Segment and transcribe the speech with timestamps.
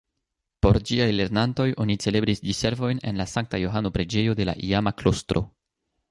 [0.65, 5.43] Por ĝiaj lernantoj oni celebris Diservojn en la Sankta-Johano-preĝejo de la iama klostro.